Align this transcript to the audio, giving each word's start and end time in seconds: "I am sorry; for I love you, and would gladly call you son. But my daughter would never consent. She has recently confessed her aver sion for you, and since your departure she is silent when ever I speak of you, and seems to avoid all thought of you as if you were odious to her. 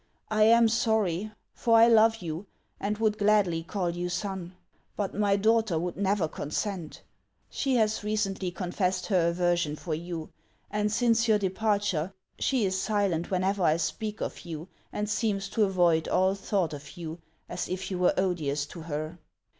"I 0.41 0.45
am 0.45 0.67
sorry; 0.67 1.31
for 1.53 1.77
I 1.77 1.87
love 1.87 2.23
you, 2.23 2.47
and 2.79 2.97
would 2.97 3.19
gladly 3.19 3.61
call 3.61 3.91
you 3.91 4.09
son. 4.09 4.55
But 4.95 5.13
my 5.13 5.35
daughter 5.35 5.77
would 5.77 5.95
never 5.95 6.27
consent. 6.27 7.03
She 7.51 7.75
has 7.75 8.03
recently 8.03 8.49
confessed 8.49 9.05
her 9.05 9.29
aver 9.29 9.55
sion 9.55 9.75
for 9.75 9.93
you, 9.93 10.31
and 10.71 10.91
since 10.91 11.27
your 11.27 11.37
departure 11.37 12.13
she 12.39 12.65
is 12.65 12.81
silent 12.81 13.29
when 13.29 13.43
ever 13.43 13.61
I 13.61 13.77
speak 13.77 14.21
of 14.21 14.41
you, 14.43 14.69
and 14.91 15.07
seems 15.07 15.47
to 15.49 15.65
avoid 15.65 16.07
all 16.07 16.33
thought 16.33 16.73
of 16.73 16.97
you 16.97 17.19
as 17.47 17.69
if 17.69 17.91
you 17.91 17.99
were 17.99 18.15
odious 18.17 18.65
to 18.73 18.81
her. 18.81 19.19